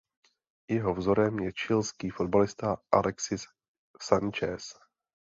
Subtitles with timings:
[0.67, 3.43] Jeho vzorem je chilský fotbalista Alexis
[4.01, 4.73] Sánchez.